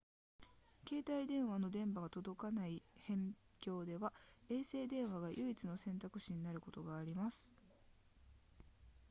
[0.89, 4.11] 携帯電話の電波が届かない辺境では
[4.49, 7.53] 衛星電話が唯一の選択肢になることがあります